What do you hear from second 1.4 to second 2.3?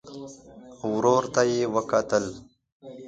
يې وکتل.